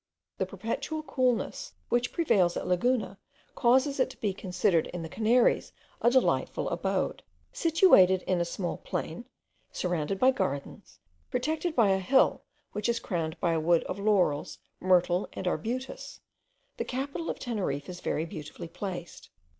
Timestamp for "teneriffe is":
17.37-17.99